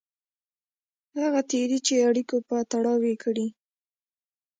هغه 1.19 1.41
تېري 1.51 1.79
چې 1.87 1.93
اړیکو 2.09 2.35
په 2.47 2.55
تړاو 2.71 2.99
یې 3.09 3.15
کړي. 3.23 3.47